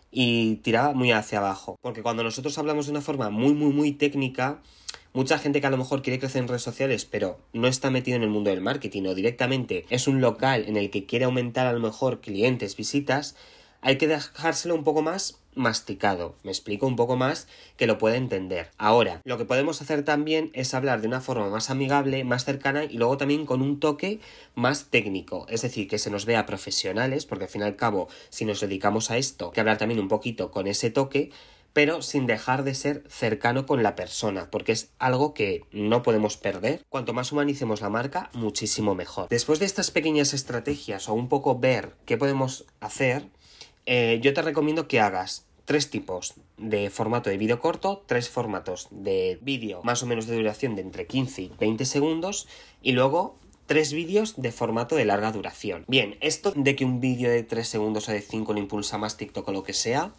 y 0.09 0.55
tiraba 0.57 0.93
muy 0.93 1.11
hacia 1.11 1.37
abajo. 1.37 1.75
Porque 1.79 2.01
cuando 2.01 2.23
nosotros 2.23 2.57
hablamos 2.57 2.87
de 2.87 2.91
una 2.91 3.01
forma 3.01 3.29
muy, 3.29 3.53
muy, 3.53 3.71
muy 3.71 3.91
técnica, 3.91 4.61
mucha 5.13 5.37
gente 5.37 5.61
que 5.61 5.67
a 5.67 5.71
lo 5.71 5.77
mejor 5.77 6.01
quiere 6.01 6.19
crecer 6.19 6.41
en 6.41 6.47
redes 6.47 6.61
sociales, 6.61 7.05
pero 7.05 7.39
no 7.53 7.67
está 7.67 7.89
metido 7.89 8.17
en 8.17 8.23
el 8.23 8.29
mundo 8.29 8.49
del 8.49 8.61
marketing 8.61 9.03
o 9.03 9.15
directamente 9.15 9.85
es 9.89 10.07
un 10.07 10.21
local 10.21 10.65
en 10.67 10.77
el 10.77 10.89
que 10.89 11.05
quiere 11.05 11.25
aumentar 11.25 11.67
a 11.67 11.73
lo 11.73 11.79
mejor 11.79 12.21
clientes, 12.21 12.75
visitas, 12.75 13.35
hay 13.81 13.97
que 13.97 14.07
dejárselo 14.07 14.75
un 14.75 14.83
poco 14.83 15.01
más 15.01 15.39
masticado. 15.55 16.35
Me 16.43 16.51
explico 16.51 16.87
un 16.87 16.95
poco 16.95 17.15
más 17.15 17.47
que 17.77 17.87
lo 17.87 17.97
pueda 17.97 18.15
entender. 18.15 18.71
Ahora, 18.77 19.21
lo 19.25 19.37
que 19.37 19.45
podemos 19.45 19.81
hacer 19.81 20.03
también 20.03 20.51
es 20.53 20.73
hablar 20.73 21.01
de 21.01 21.07
una 21.07 21.21
forma 21.21 21.49
más 21.49 21.69
amigable, 21.69 22.23
más 22.23 22.45
cercana 22.45 22.83
y 22.85 22.97
luego 22.97 23.17
también 23.17 23.45
con 23.45 23.61
un 23.61 23.79
toque 23.79 24.19
más 24.55 24.85
técnico. 24.85 25.45
Es 25.49 25.61
decir, 25.61 25.87
que 25.87 25.99
se 25.99 26.11
nos 26.11 26.25
vea 26.25 26.45
profesionales, 26.45 27.25
porque 27.25 27.45
al 27.45 27.49
fin 27.49 27.61
y 27.61 27.65
al 27.65 27.75
cabo, 27.75 28.07
si 28.29 28.45
nos 28.45 28.61
dedicamos 28.61 29.11
a 29.11 29.17
esto, 29.17 29.51
que 29.51 29.59
hablar 29.59 29.77
también 29.77 29.99
un 29.99 30.07
poquito 30.07 30.51
con 30.51 30.67
ese 30.67 30.91
toque, 30.91 31.31
pero 31.73 32.01
sin 32.01 32.25
dejar 32.27 32.63
de 32.63 32.75
ser 32.75 33.03
cercano 33.07 33.65
con 33.65 33.83
la 33.83 33.95
persona, 33.95 34.49
porque 34.49 34.71
es 34.71 34.91
algo 34.99 35.33
que 35.33 35.63
no 35.71 36.03
podemos 36.03 36.37
perder. 36.37 36.83
Cuanto 36.89 37.13
más 37.13 37.31
humanicemos 37.31 37.81
la 37.81 37.89
marca, 37.89 38.29
muchísimo 38.33 38.95
mejor. 38.95 39.29
Después 39.29 39.59
de 39.59 39.65
estas 39.65 39.91
pequeñas 39.91 40.33
estrategias 40.33 41.09
o 41.09 41.13
un 41.13 41.29
poco 41.29 41.59
ver 41.59 41.95
qué 42.05 42.17
podemos 42.17 42.65
hacer, 42.79 43.27
eh, 43.85 44.19
yo 44.21 44.33
te 44.33 44.41
recomiendo 44.41 44.87
que 44.87 44.99
hagas 44.99 45.45
tres 45.65 45.89
tipos 45.89 46.33
de 46.57 46.89
formato 46.89 47.29
de 47.29 47.37
vídeo 47.37 47.59
corto, 47.59 48.03
tres 48.07 48.27
formatos 48.27 48.87
de 48.89 49.37
vídeo 49.41 49.81
más 49.83 50.01
o 50.01 50.07
menos 50.07 50.25
de 50.25 50.35
duración 50.35 50.75
de 50.75 50.81
entre 50.81 51.05
15 51.05 51.41
y 51.43 51.51
20 51.59 51.85
segundos 51.85 52.47
y 52.81 52.93
luego 52.93 53.37
tres 53.69 53.93
vídeos 53.93 54.41
de 54.41 54.51
formato 54.51 54.95
de 54.95 55.05
larga 55.05 55.31
duración. 55.31 55.85
Bien, 55.87 56.17
esto 56.21 56.53
de 56.55 56.75
que 56.75 56.85
un 56.85 56.99
vídeo 56.99 57.29
de 57.29 57.43
3 57.43 57.67
segundos 57.67 58.09
o 58.09 58.11
de 58.11 58.21
5 58.21 58.51
lo 58.53 58.57
impulsa 58.57 58.97
más 58.97 59.15
TikTok 59.15 59.47
o 59.47 59.51
lo 59.51 59.63
que 59.63 59.73
sea, 59.73 60.15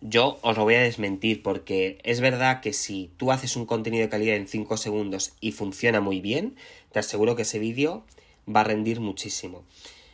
yo 0.00 0.38
os 0.42 0.56
lo 0.56 0.64
voy 0.64 0.74
a 0.74 0.80
desmentir 0.80 1.42
porque 1.42 1.98
es 2.04 2.20
verdad 2.20 2.60
que 2.60 2.72
si 2.72 3.10
tú 3.16 3.32
haces 3.32 3.56
un 3.56 3.66
contenido 3.66 4.02
de 4.02 4.10
calidad 4.10 4.36
en 4.36 4.48
5 4.48 4.76
segundos 4.76 5.34
y 5.40 5.52
funciona 5.52 6.00
muy 6.00 6.20
bien, 6.20 6.56
te 6.92 6.98
aseguro 6.98 7.36
que 7.36 7.42
ese 7.42 7.58
vídeo 7.58 8.04
va 8.48 8.60
a 8.60 8.64
rendir 8.64 9.00
muchísimo 9.00 9.64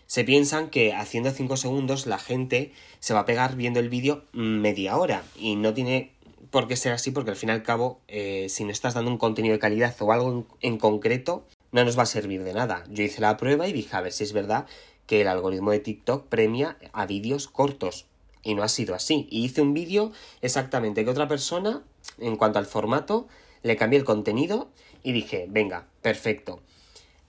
se 0.07 0.25
piensan 0.25 0.71
que 0.71 0.95
haciendo 0.95 1.31
5 1.31 1.57
segundos 1.57 2.07
la 2.07 2.19
gente 2.19 2.73
se 3.01 3.15
va 3.15 3.21
a 3.21 3.25
pegar 3.25 3.57
viendo 3.57 3.81
el 3.81 3.89
vídeo 3.89 4.25
media 4.33 4.97
hora 4.97 5.25
y 5.37 5.57
no 5.57 5.75
tiene 5.75 6.13
por 6.51 6.69
qué 6.69 6.77
ser 6.77 6.93
así 6.93 7.11
porque 7.11 7.31
al 7.31 7.37
fin 7.37 7.49
y 7.49 7.53
al 7.53 7.63
cabo 7.63 8.01
eh, 8.09 8.47
si 8.49 8.65
no 8.65 8.71
estás 8.71 8.95
dando 8.95 9.11
un 9.11 9.19
contenido 9.19 9.53
de 9.53 9.59
calidad 9.59 9.95
o 10.01 10.13
algo 10.13 10.47
en, 10.61 10.79
concreto 10.79 11.45
no 11.73 11.85
nos 11.85 11.99
va 11.99 12.05
a 12.05 12.07
servir 12.07 12.45
de 12.45 12.55
nada. 12.55 12.85
Yo 12.89 13.03
hice 13.03 13.21
la 13.21 13.37
prueba 13.37 13.67
y 13.67 13.73
dije 13.73 13.97
a 13.97 14.01
ver 14.01 14.13
si 14.13 14.25
es 14.25 14.33
verdad 14.33 14.67
que 15.07 15.21
el 15.21 15.29
algoritmo 15.29 15.73
de 15.73 15.81
TikTok 15.81 16.27
premia 16.27 16.79
a 16.93 17.07
vídeos 17.07 17.49
cortos 17.49 18.07
y 18.47 18.55
no 18.55 18.63
ha 18.63 18.69
sido 18.69 18.95
así. 18.95 19.27
Y 19.31 19.45
hice 19.45 19.61
un 19.61 19.75
vídeo 19.75 20.13
exactamente 20.41 21.05
que 21.05 21.11
otra 21.11 21.29
persona 21.29 21.83
en 22.19 22.37
cuanto 22.37 22.59
al 22.59 22.67
formato 22.67 23.29
le 23.63 23.77
cambié 23.77 23.99
el 23.99 24.05
contenido 24.05 24.71
y 25.03 25.13
dije 25.13 25.47
venga, 25.49 25.87
perfecto 26.01 26.63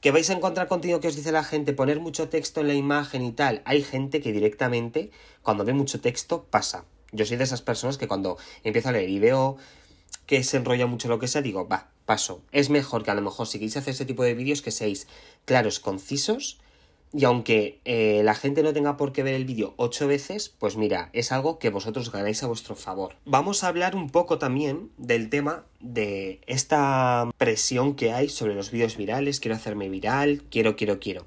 que 0.02 0.12
vais 0.12 0.30
a 0.30 0.34
encontrar 0.34 0.68
contenido 0.68 1.00
que 1.00 1.08
os 1.08 1.16
dice 1.16 1.32
la 1.32 1.44
gente, 1.44 1.74
poner 1.74 2.00
mucho 2.00 2.30
texto 2.30 2.62
en 2.62 2.68
la 2.68 2.76
imagen 2.76 3.24
y 3.26 3.32
tal. 3.32 3.62
Hay 3.66 3.82
gente 3.82 4.22
que 4.22 4.32
directamente, 4.32 5.12
cuando 5.42 5.66
ve 5.66 5.74
mucho 5.74 6.00
texto, 6.00 6.46
pasa. 6.50 6.86
Yo 7.12 7.26
soy 7.26 7.38
de 7.38 7.46
esas 7.46 7.62
personas 7.62 7.98
que 7.98 8.08
cuando 8.08 8.38
empiezo 8.64 8.90
a 8.90 8.92
leer 8.92 9.10
y 9.10 9.20
veo 9.20 9.58
que 10.26 10.44
se 10.44 10.58
enrolla 10.58 10.86
mucho 10.86 11.08
lo 11.08 11.20
que 11.20 11.28
sea, 11.28 11.42
digo, 11.42 11.68
va, 11.68 11.90
paso. 12.06 12.42
Es 12.52 12.70
mejor 12.70 13.04
que 13.04 13.12
a 13.12 13.16
lo 13.16 13.22
mejor 13.22 13.48
si 13.48 13.58
queréis 13.58 13.78
hacer 13.78 13.94
ese 13.94 14.06
tipo 14.06 14.24
de 14.24 14.36
vídeos 14.36 14.62
que 14.62 14.72
seáis 14.72 15.08
claros, 15.46 15.80
concisos 15.80 16.60
y 17.14 17.26
aunque 17.26 17.80
eh, 17.86 18.22
la 18.24 18.36
gente 18.36 18.64
no 18.64 18.74
tenga 18.74 18.98
por 18.98 19.14
qué 19.14 19.24
ver 19.24 19.34
el 19.34 19.46
vídeo 19.46 19.74
ocho 19.78 20.08
veces, 20.08 20.50
pues 20.50 20.76
mira, 20.76 21.10
es 21.14 21.32
algo 21.32 21.60
que 21.60 21.70
vosotros 21.70 22.12
ganáis 22.12 22.44
a 22.44 22.48
vuestro 22.48 22.76
favor. 22.76 23.16
Vamos 23.26 23.64
a 23.64 23.70
hablar 23.70 23.96
un 23.96 24.10
poco 24.10 24.38
también 24.38 24.92
del 24.98 25.30
tema 25.30 25.66
de 25.80 26.42
esta 26.48 27.30
presión 27.38 27.96
que 27.96 28.12
hay 28.12 28.30
sobre 28.30 28.56
los 28.56 28.72
vídeos 28.72 28.98
virales. 28.98 29.40
Quiero 29.40 29.56
hacerme 29.56 29.90
viral, 29.90 30.44
quiero, 30.50 30.76
quiero, 30.76 31.00
quiero. 31.00 31.26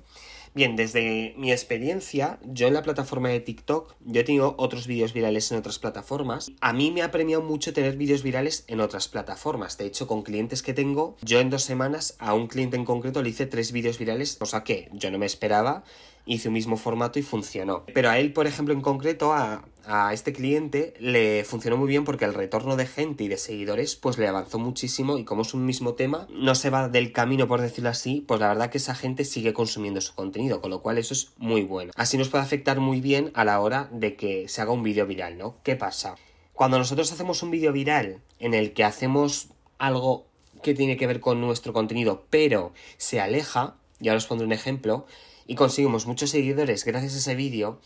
Bien, 0.52 0.74
desde 0.74 1.32
mi 1.36 1.52
experiencia, 1.52 2.40
yo 2.42 2.66
en 2.66 2.74
la 2.74 2.82
plataforma 2.82 3.28
de 3.28 3.38
TikTok, 3.38 3.94
yo 4.04 4.20
he 4.20 4.24
tenido 4.24 4.56
otros 4.58 4.88
vídeos 4.88 5.12
virales 5.12 5.52
en 5.52 5.58
otras 5.58 5.78
plataformas. 5.78 6.50
A 6.60 6.72
mí 6.72 6.90
me 6.90 7.02
ha 7.02 7.12
premiado 7.12 7.40
mucho 7.40 7.72
tener 7.72 7.96
vídeos 7.96 8.24
virales 8.24 8.64
en 8.66 8.80
otras 8.80 9.06
plataformas. 9.06 9.78
De 9.78 9.86
hecho, 9.86 10.08
con 10.08 10.22
clientes 10.22 10.64
que 10.64 10.74
tengo, 10.74 11.16
yo 11.22 11.38
en 11.38 11.50
dos 11.50 11.62
semanas 11.62 12.16
a 12.18 12.34
un 12.34 12.48
cliente 12.48 12.76
en 12.76 12.84
concreto 12.84 13.22
le 13.22 13.30
hice 13.30 13.46
tres 13.46 13.70
vídeos 13.70 13.98
virales, 13.98 14.36
cosa 14.36 14.64
que 14.64 14.88
yo 14.92 15.12
no 15.12 15.18
me 15.18 15.26
esperaba 15.26 15.84
hice 16.26 16.48
un 16.48 16.54
mismo 16.54 16.76
formato 16.76 17.18
y 17.18 17.22
funcionó. 17.22 17.84
Pero 17.92 18.10
a 18.10 18.18
él, 18.18 18.32
por 18.32 18.46
ejemplo, 18.46 18.74
en 18.74 18.80
concreto, 18.80 19.32
a, 19.32 19.64
a, 19.84 20.12
este 20.12 20.32
cliente 20.32 20.94
le 20.98 21.44
funcionó 21.44 21.76
muy 21.76 21.88
bien 21.88 22.04
porque 22.04 22.24
el 22.24 22.34
retorno 22.34 22.76
de 22.76 22.86
gente 22.86 23.24
y 23.24 23.28
de 23.28 23.36
seguidores 23.36 23.96
pues 23.96 24.18
le 24.18 24.28
avanzó 24.28 24.58
muchísimo 24.58 25.18
y 25.18 25.24
como 25.24 25.42
es 25.42 25.54
un 25.54 25.64
mismo 25.64 25.94
tema, 25.94 26.26
no 26.30 26.54
se 26.54 26.70
va 26.70 26.88
del 26.88 27.12
camino 27.12 27.48
por 27.48 27.60
decirlo 27.60 27.90
así, 27.90 28.24
pues 28.26 28.40
la 28.40 28.48
verdad 28.48 28.70
que 28.70 28.78
esa 28.78 28.94
gente 28.94 29.24
sigue 29.24 29.52
consumiendo 29.52 30.00
su 30.00 30.14
contenido, 30.14 30.60
con 30.60 30.70
lo 30.70 30.82
cual 30.82 30.98
eso 30.98 31.14
es 31.14 31.32
muy 31.38 31.62
bueno. 31.62 31.92
Así 31.96 32.18
nos 32.18 32.28
puede 32.28 32.44
afectar 32.44 32.80
muy 32.80 33.00
bien 33.00 33.30
a 33.34 33.44
la 33.44 33.60
hora 33.60 33.88
de 33.92 34.16
que 34.16 34.48
se 34.48 34.60
haga 34.62 34.72
un 34.72 34.82
vídeo 34.82 35.06
viral, 35.06 35.38
¿no? 35.38 35.56
¿Qué 35.62 35.76
pasa? 35.76 36.16
Cuando 36.52 36.78
nosotros 36.78 37.10
hacemos 37.12 37.42
un 37.42 37.50
vídeo 37.50 37.72
viral 37.72 38.20
en 38.38 38.54
el 38.54 38.72
que 38.72 38.84
hacemos 38.84 39.48
algo 39.78 40.26
que 40.62 40.74
tiene 40.74 40.96
que 40.96 41.06
ver 41.06 41.20
con 41.20 41.40
nuestro 41.40 41.72
contenido, 41.72 42.26
pero 42.30 42.72
se 42.96 43.20
aleja, 43.20 43.76
y 44.00 44.08
ahora 44.08 44.18
os 44.18 44.26
pondré 44.26 44.46
un 44.46 44.52
ejemplo, 44.52 45.06
y 45.46 45.54
conseguimos 45.54 46.06
muchos 46.06 46.30
seguidores 46.30 46.84
gracias 46.84 47.14
a 47.14 47.18
ese 47.18 47.34
vídeo, 47.34 47.80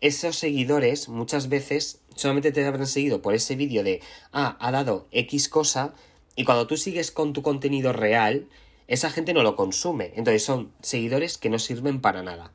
esos 0.00 0.36
seguidores 0.36 1.08
muchas 1.08 1.48
veces 1.48 2.00
solamente 2.14 2.52
te 2.52 2.64
habrán 2.64 2.86
seguido 2.86 3.22
por 3.22 3.34
ese 3.34 3.56
vídeo 3.56 3.82
de, 3.82 4.00
ah, 4.32 4.56
ha 4.60 4.70
dado 4.70 5.06
X 5.12 5.48
cosa, 5.48 5.94
y 6.36 6.44
cuando 6.44 6.66
tú 6.66 6.76
sigues 6.76 7.10
con 7.10 7.32
tu 7.32 7.42
contenido 7.42 7.92
real, 7.92 8.46
esa 8.88 9.10
gente 9.10 9.34
no 9.34 9.42
lo 9.42 9.56
consume. 9.56 10.12
Entonces 10.16 10.44
son 10.44 10.72
seguidores 10.80 11.38
que 11.38 11.50
no 11.50 11.58
sirven 11.58 12.00
para 12.00 12.22
nada. 12.22 12.52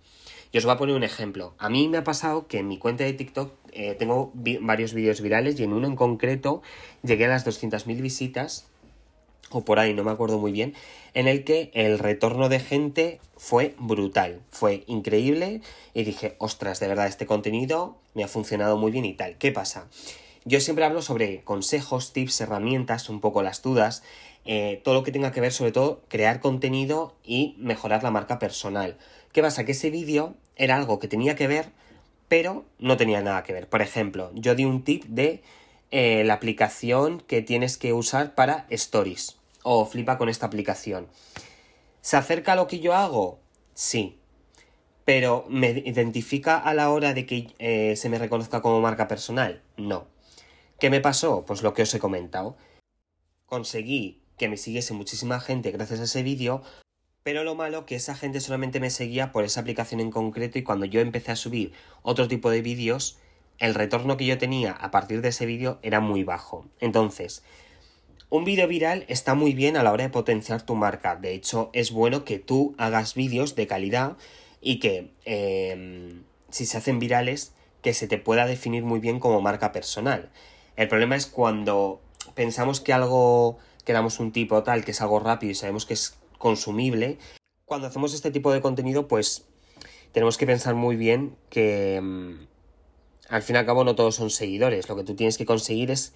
Y 0.51 0.57
os 0.57 0.65
voy 0.65 0.73
a 0.73 0.77
poner 0.77 0.95
un 0.95 1.03
ejemplo. 1.03 1.53
A 1.57 1.69
mí 1.69 1.87
me 1.87 1.97
ha 1.97 2.03
pasado 2.03 2.47
que 2.47 2.59
en 2.59 2.67
mi 2.67 2.77
cuenta 2.77 3.03
de 3.03 3.13
TikTok 3.13 3.53
eh, 3.73 3.95
tengo 3.97 4.31
varios 4.33 4.93
vídeos 4.93 5.21
virales 5.21 5.59
y 5.59 5.63
en 5.63 5.73
uno 5.73 5.87
en 5.87 5.95
concreto 5.95 6.61
llegué 7.03 7.25
a 7.25 7.29
las 7.29 7.45
200.000 7.45 8.01
visitas 8.01 8.67
o 9.49 9.63
por 9.63 9.79
ahí, 9.79 9.93
no 9.93 10.03
me 10.03 10.11
acuerdo 10.11 10.39
muy 10.39 10.51
bien, 10.51 10.73
en 11.13 11.27
el 11.27 11.43
que 11.43 11.71
el 11.73 11.99
retorno 11.99 12.49
de 12.49 12.59
gente 12.59 13.19
fue 13.37 13.75
brutal, 13.79 14.41
fue 14.51 14.83
increíble 14.87 15.61
y 15.93 16.03
dije, 16.03 16.35
ostras, 16.39 16.79
de 16.79 16.87
verdad, 16.87 17.07
este 17.07 17.25
contenido 17.25 17.97
me 18.13 18.23
ha 18.23 18.27
funcionado 18.27 18.77
muy 18.77 18.91
bien 18.91 19.05
y 19.05 19.13
tal. 19.13 19.37
¿Qué 19.37 19.51
pasa? 19.51 19.87
Yo 20.45 20.59
siempre 20.59 20.85
hablo 20.85 21.01
sobre 21.01 21.41
consejos, 21.43 22.13
tips, 22.13 22.41
herramientas, 22.41 23.09
un 23.09 23.19
poco 23.19 23.41
las 23.41 23.61
dudas, 23.61 24.03
eh, 24.45 24.79
todo 24.83 24.93
lo 24.93 25.03
que 25.03 25.11
tenga 25.11 25.31
que 25.31 25.41
ver 25.41 25.51
sobre 25.51 25.71
todo 25.71 26.01
crear 26.07 26.39
contenido 26.39 27.15
y 27.23 27.55
mejorar 27.57 28.03
la 28.03 28.11
marca 28.11 28.37
personal. 28.37 28.97
¿Qué 29.31 29.41
pasa? 29.41 29.65
Que 29.65 29.71
ese 29.71 29.89
vídeo 29.89 30.35
era 30.55 30.75
algo 30.75 30.99
que 30.99 31.07
tenía 31.07 31.35
que 31.35 31.47
ver, 31.47 31.69
pero 32.27 32.63
no 32.77 32.95
tenía 32.95 33.21
nada 33.21 33.43
que 33.43 33.53
ver. 33.53 33.67
Por 33.67 33.81
ejemplo, 33.81 34.31
yo 34.35 34.53
di 34.53 34.65
un 34.65 34.83
tip 34.83 35.03
de 35.05 35.41
eh, 35.97 36.25
la 36.25 36.33
aplicación 36.33 37.21
que 37.21 37.41
tienes 37.41 37.77
que 37.77 37.93
usar 37.93 38.35
para 38.35 38.65
stories. 38.69 39.37
O 39.63 39.85
flipa 39.85 40.17
con 40.17 40.27
esta 40.27 40.45
aplicación. 40.45 41.07
¿Se 42.01 42.17
acerca 42.17 42.51
a 42.51 42.55
lo 42.57 42.67
que 42.67 42.81
yo 42.81 42.93
hago? 42.93 43.39
Sí. 43.75 44.19
Pero 45.05 45.45
¿me 45.47 45.69
identifica 45.69 46.57
a 46.57 46.73
la 46.73 46.89
hora 46.89 47.13
de 47.13 47.25
que 47.25 47.47
eh, 47.59 47.95
se 47.95 48.09
me 48.09 48.19
reconozca 48.19 48.61
como 48.61 48.81
marca 48.81 49.07
personal? 49.07 49.61
No. 49.77 50.07
¿Qué 50.79 50.89
me 50.89 50.99
pasó? 50.99 51.45
Pues 51.45 51.63
lo 51.63 51.73
que 51.73 51.83
os 51.83 51.93
he 51.93 51.99
comentado. 51.99 52.57
Conseguí 53.45 54.21
que 54.37 54.49
me 54.49 54.57
siguiese 54.57 54.93
muchísima 54.93 55.39
gente 55.39 55.71
gracias 55.71 56.01
a 56.01 56.03
ese 56.03 56.23
vídeo, 56.23 56.61
pero 57.23 57.45
lo 57.45 57.55
malo 57.55 57.85
que 57.85 57.95
esa 57.95 58.15
gente 58.15 58.41
solamente 58.41 58.81
me 58.81 58.89
seguía 58.89 59.31
por 59.31 59.45
esa 59.45 59.61
aplicación 59.61 60.01
en 60.01 60.11
concreto 60.11 60.59
y 60.59 60.63
cuando 60.63 60.85
yo 60.85 60.99
empecé 60.99 61.31
a 61.31 61.37
subir 61.37 61.71
otro 62.01 62.27
tipo 62.27 62.49
de 62.49 62.61
vídeos, 62.61 63.17
el 63.59 63.73
retorno 63.73 64.17
que 64.17 64.25
yo 64.25 64.37
tenía 64.37 64.71
a 64.71 64.91
partir 64.91 65.21
de 65.21 65.29
ese 65.29 65.45
vídeo 65.45 65.79
era 65.81 65.99
muy 65.99 66.23
bajo. 66.23 66.65
Entonces, 66.79 67.43
un 68.29 68.43
vídeo 68.43 68.67
viral 68.67 69.05
está 69.07 69.33
muy 69.35 69.53
bien 69.53 69.77
a 69.77 69.83
la 69.83 69.91
hora 69.91 70.03
de 70.03 70.09
potenciar 70.09 70.61
tu 70.63 70.75
marca. 70.75 71.15
De 71.15 71.33
hecho, 71.33 71.69
es 71.73 71.91
bueno 71.91 72.25
que 72.25 72.39
tú 72.39 72.75
hagas 72.77 73.13
vídeos 73.13 73.55
de 73.55 73.67
calidad 73.67 74.17
y 74.61 74.79
que 74.79 75.11
eh, 75.25 76.21
si 76.49 76.65
se 76.65 76.77
hacen 76.77 76.99
virales, 76.99 77.53
que 77.81 77.93
se 77.93 78.07
te 78.07 78.17
pueda 78.17 78.45
definir 78.45 78.83
muy 78.83 78.99
bien 78.99 79.19
como 79.19 79.41
marca 79.41 79.71
personal. 79.71 80.29
El 80.75 80.87
problema 80.87 81.15
es 81.15 81.27
cuando 81.27 82.01
pensamos 82.33 82.81
que 82.81 82.93
algo, 82.93 83.59
que 83.83 83.93
damos 83.93 84.19
un 84.19 84.31
tipo 84.31 84.63
tal, 84.63 84.83
que 84.83 84.91
es 84.91 85.01
algo 85.01 85.19
rápido 85.19 85.51
y 85.51 85.55
sabemos 85.55 85.85
que 85.85 85.93
es 85.93 86.17
consumible. 86.37 87.17
Cuando 87.65 87.87
hacemos 87.87 88.13
este 88.13 88.31
tipo 88.31 88.51
de 88.51 88.61
contenido, 88.61 89.07
pues 89.07 89.45
tenemos 90.11 90.37
que 90.37 90.45
pensar 90.45 90.75
muy 90.75 90.95
bien 90.95 91.35
que 91.49 92.01
mm, 92.01 92.47
al 93.29 93.41
fin 93.41 93.55
y 93.55 93.59
al 93.59 93.65
cabo 93.65 93.83
no 93.83 93.95
todos 93.95 94.15
son 94.15 94.29
seguidores. 94.29 94.87
Lo 94.89 94.95
que 94.95 95.03
tú 95.03 95.15
tienes 95.15 95.37
que 95.37 95.45
conseguir 95.45 95.91
es 95.91 96.13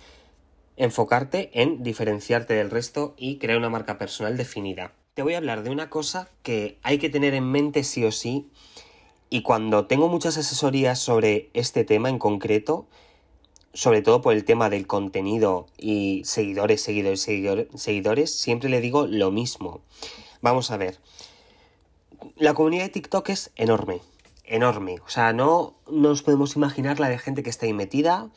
enfocarte 0.77 1.49
en 1.53 1.83
diferenciarte 1.83 2.53
del 2.53 2.69
resto 2.69 3.13
y 3.17 3.37
crear 3.37 3.57
una 3.57 3.69
marca 3.69 3.97
personal 3.97 4.37
definida. 4.37 4.93
Te 5.13 5.23
voy 5.23 5.33
a 5.33 5.37
hablar 5.37 5.63
de 5.63 5.69
una 5.69 5.89
cosa 5.89 6.29
que 6.43 6.77
hay 6.83 6.97
que 6.97 7.09
tener 7.09 7.33
en 7.33 7.51
mente 7.51 7.83
sí 7.83 8.05
o 8.05 8.11
sí 8.11 8.49
y 9.29 9.41
cuando 9.41 9.85
tengo 9.87 10.07
muchas 10.07 10.37
asesorías 10.37 10.99
sobre 10.99 11.49
este 11.53 11.83
tema 11.83 12.09
en 12.09 12.17
concreto, 12.17 12.87
sobre 13.73 14.01
todo 14.01 14.21
por 14.21 14.33
el 14.33 14.45
tema 14.45 14.69
del 14.69 14.87
contenido 14.87 15.67
y 15.77 16.21
seguidores, 16.25 16.81
seguidores, 16.81 17.21
seguidores, 17.21 17.67
seguidores 17.75 18.33
siempre 18.33 18.69
le 18.69 18.81
digo 18.81 19.05
lo 19.05 19.31
mismo. 19.31 19.81
Vamos 20.41 20.71
a 20.71 20.77
ver. 20.77 20.99
La 22.37 22.53
comunidad 22.53 22.83
de 22.83 22.89
TikTok 22.89 23.29
es 23.29 23.51
enorme 23.55 24.01
enorme. 24.49 24.99
O 25.05 25.09
sea, 25.09 25.31
no 25.33 25.75
nos 25.89 26.23
podemos 26.23 26.55
imaginar 26.55 26.99
la 26.99 27.09
de 27.09 27.17
gente 27.17 27.43
que 27.43 27.49
está 27.49 27.65
ahí 27.65 27.73
metida 27.73 28.29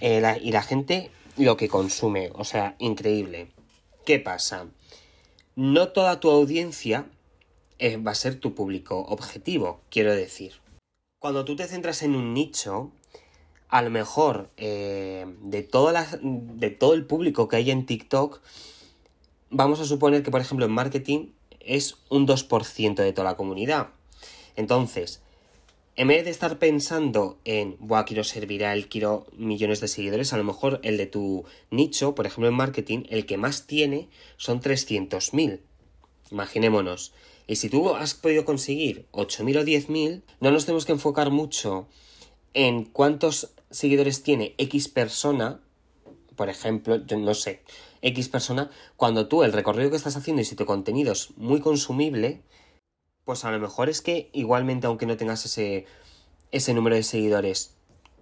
eh, 0.00 0.38
y 0.42 0.52
la 0.52 0.62
gente 0.62 1.10
lo 1.36 1.56
que 1.56 1.68
consume. 1.68 2.30
O 2.34 2.44
sea, 2.44 2.76
increíble. 2.78 3.48
¿Qué 4.04 4.18
pasa? 4.18 4.66
No 5.54 5.88
toda 5.88 6.20
tu 6.20 6.30
audiencia 6.30 7.06
eh, 7.78 7.96
va 7.96 8.12
a 8.12 8.14
ser 8.14 8.40
tu 8.40 8.54
público 8.54 9.00
objetivo, 9.08 9.80
quiero 9.90 10.14
decir. 10.14 10.52
Cuando 11.20 11.44
tú 11.44 11.56
te 11.56 11.66
centras 11.66 12.02
en 12.02 12.14
un 12.14 12.32
nicho, 12.34 12.90
a 13.68 13.82
lo 13.82 13.90
mejor 13.90 14.50
eh, 14.56 15.26
de, 15.42 15.62
toda 15.62 16.06
de 16.22 16.70
todo 16.70 16.94
el 16.94 17.04
público 17.04 17.48
que 17.48 17.56
hay 17.56 17.70
en 17.70 17.84
TikTok, 17.84 18.40
vamos 19.50 19.80
a 19.80 19.84
suponer 19.84 20.22
que, 20.22 20.30
por 20.30 20.40
ejemplo, 20.40 20.66
en 20.66 20.72
marketing 20.72 21.30
es 21.60 21.96
un 22.08 22.26
2% 22.26 22.94
de 22.94 23.12
toda 23.12 23.30
la 23.30 23.36
comunidad. 23.36 23.88
Entonces, 24.54 25.20
en 25.96 26.08
vez 26.08 26.24
de 26.24 26.30
estar 26.30 26.58
pensando 26.58 27.38
en, 27.44 27.76
Buah, 27.80 28.04
quiero 28.04 28.22
ser 28.22 28.46
viral, 28.46 28.88
quiero 28.88 29.26
millones 29.36 29.80
de 29.80 29.88
seguidores, 29.88 30.34
a 30.34 30.36
lo 30.36 30.44
mejor 30.44 30.78
el 30.82 30.98
de 30.98 31.06
tu 31.06 31.44
nicho, 31.70 32.14
por 32.14 32.26
ejemplo 32.26 32.48
en 32.48 32.54
marketing, 32.54 33.04
el 33.08 33.24
que 33.24 33.38
más 33.38 33.66
tiene 33.66 34.10
son 34.36 34.60
300.000. 34.60 35.60
Imaginémonos. 36.30 37.14
Y 37.46 37.56
si 37.56 37.70
tú 37.70 37.94
has 37.94 38.12
podido 38.12 38.44
conseguir 38.44 39.06
8.000 39.12 39.58
o 39.58 39.64
10.000, 39.64 40.22
no 40.40 40.50
nos 40.50 40.66
tenemos 40.66 40.84
que 40.84 40.92
enfocar 40.92 41.30
mucho 41.30 41.88
en 42.52 42.84
cuántos 42.84 43.54
seguidores 43.70 44.22
tiene 44.22 44.54
X 44.58 44.88
persona, 44.88 45.60
por 46.36 46.50
ejemplo, 46.50 47.04
yo 47.06 47.16
no 47.16 47.32
sé, 47.32 47.62
X 48.02 48.28
persona, 48.28 48.70
cuando 48.96 49.28
tú 49.28 49.44
el 49.44 49.52
recorrido 49.52 49.90
que 49.90 49.96
estás 49.96 50.16
haciendo 50.16 50.42
y 50.42 50.44
si 50.44 50.56
tu 50.56 50.66
contenido 50.66 51.12
es 51.12 51.30
muy 51.38 51.60
consumible, 51.60 52.42
pues 53.26 53.44
a 53.44 53.50
lo 53.50 53.58
mejor 53.58 53.90
es 53.90 54.00
que 54.00 54.30
igualmente 54.32 54.86
aunque 54.86 55.04
no 55.04 55.16
tengas 55.16 55.44
ese, 55.44 55.84
ese 56.52 56.72
número 56.72 56.94
de 56.94 57.02
seguidores, 57.02 57.74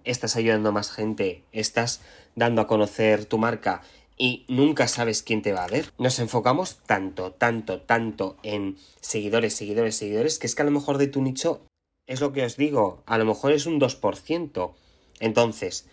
estás 0.03 0.35
ayudando 0.35 0.69
a 0.69 0.71
más 0.71 0.91
gente, 0.91 1.43
estás 1.51 2.01
dando 2.35 2.61
a 2.61 2.67
conocer 2.67 3.25
tu 3.25 3.37
marca 3.37 3.83
y 4.17 4.45
nunca 4.47 4.87
sabes 4.87 5.21
quién 5.21 5.43
te 5.43 5.53
va 5.53 5.63
a 5.63 5.67
ver. 5.67 5.93
Nos 5.99 6.17
enfocamos 6.17 6.79
tanto, 6.87 7.31
tanto, 7.31 7.81
tanto 7.81 8.37
en 8.41 8.77
seguidores, 8.99 9.53
seguidores, 9.53 9.95
seguidores, 9.95 10.39
que 10.39 10.47
es 10.47 10.55
que 10.55 10.63
a 10.63 10.65
lo 10.65 10.71
mejor 10.71 10.97
de 10.97 11.07
tu 11.07 11.21
nicho 11.21 11.61
es 12.07 12.19
lo 12.19 12.33
que 12.33 12.43
os 12.43 12.57
digo, 12.57 13.03
a 13.05 13.19
lo 13.19 13.25
mejor 13.25 13.51
es 13.51 13.67
un 13.67 13.79
2%. 13.79 14.73
Entonces, 15.19 15.85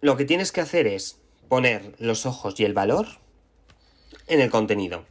lo 0.00 0.16
que 0.16 0.24
tienes 0.24 0.52
que 0.52 0.60
hacer 0.60 0.86
es 0.86 1.18
poner 1.48 1.96
los 1.98 2.26
ojos 2.26 2.60
y 2.60 2.64
el 2.64 2.74
valor 2.74 3.08
en 4.28 4.40
el 4.40 4.50
contenido 4.50 5.04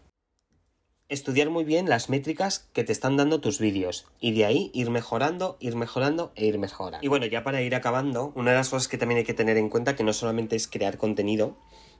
estudiar 1.11 1.49
muy 1.49 1.65
bien 1.65 1.89
las 1.89 2.09
métricas 2.09 2.69
que 2.71 2.85
te 2.85 2.93
están 2.93 3.17
dando 3.17 3.41
tus 3.41 3.59
vídeos 3.59 4.07
y 4.21 4.31
de 4.31 4.45
ahí 4.45 4.71
ir 4.73 4.89
mejorando, 4.89 5.57
ir 5.59 5.75
mejorando 5.75 6.31
e 6.35 6.45
ir 6.45 6.57
mejorando. 6.57 7.05
Y 7.05 7.09
bueno, 7.09 7.25
ya 7.25 7.43
para 7.43 7.61
ir 7.61 7.75
acabando, 7.75 8.31
una 8.33 8.51
de 8.51 8.57
las 8.57 8.69
cosas 8.69 8.87
que 8.87 8.97
también 8.97 9.17
hay 9.17 9.25
que 9.25 9.33
tener 9.33 9.57
en 9.57 9.67
cuenta 9.67 9.97
que 9.97 10.05
no 10.05 10.13
solamente 10.13 10.55
es 10.55 10.69
crear 10.69 10.97
contenido, 10.97 11.57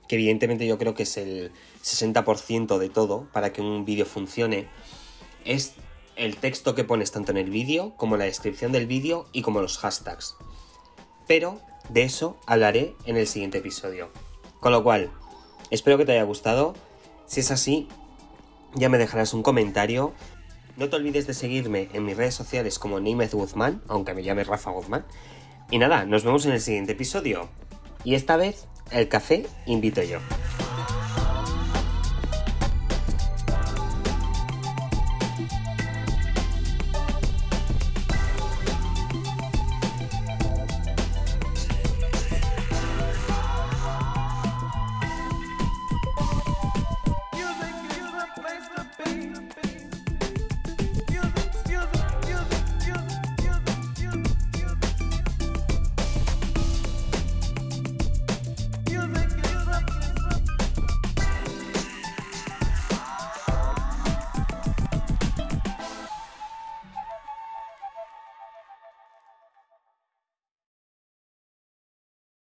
que 0.08 0.16
evidentemente 0.16 0.66
yo 0.66 0.78
creo 0.78 0.94
que 0.94 1.02
es 1.02 1.18
el 1.18 1.52
60% 1.82 2.78
de 2.78 2.88
todo 2.88 3.28
para 3.34 3.52
que 3.52 3.60
un 3.60 3.84
vídeo 3.84 4.06
funcione, 4.06 4.66
es 5.44 5.74
el 6.16 6.38
texto 6.38 6.74
que 6.74 6.84
pones 6.84 7.12
tanto 7.12 7.32
en 7.32 7.36
el 7.36 7.50
vídeo 7.50 7.92
como 7.98 8.16
la 8.16 8.24
descripción 8.24 8.72
del 8.72 8.86
vídeo 8.86 9.26
y 9.32 9.42
como 9.42 9.60
los 9.60 9.76
hashtags. 9.76 10.36
Pero 11.28 11.60
de 11.90 12.04
eso 12.04 12.38
hablaré 12.46 12.94
en 13.04 13.18
el 13.18 13.26
siguiente 13.26 13.58
episodio. 13.58 14.08
Con 14.60 14.72
lo 14.72 14.82
cual, 14.82 15.10
espero 15.70 15.98
que 15.98 16.06
te 16.06 16.12
haya 16.12 16.22
gustado. 16.22 16.74
Si 17.26 17.40
es 17.40 17.50
así, 17.50 17.88
ya 18.74 18.88
me 18.88 18.98
dejarás 18.98 19.34
un 19.34 19.42
comentario. 19.42 20.12
No 20.76 20.88
te 20.88 20.96
olvides 20.96 21.26
de 21.26 21.34
seguirme 21.34 21.88
en 21.92 22.04
mis 22.04 22.16
redes 22.16 22.34
sociales 22.34 22.78
como 22.78 23.00
Nimez 23.00 23.34
Guzmán, 23.34 23.82
aunque 23.88 24.14
me 24.14 24.22
llame 24.22 24.44
Rafa 24.44 24.70
Guzmán. 24.70 25.04
Y 25.70 25.78
nada, 25.78 26.04
nos 26.04 26.24
vemos 26.24 26.46
en 26.46 26.52
el 26.52 26.60
siguiente 26.60 26.92
episodio. 26.92 27.48
Y 28.04 28.14
esta 28.14 28.36
vez, 28.36 28.66
el 28.90 29.08
café 29.08 29.46
invito 29.66 30.02
yo. 30.02 30.18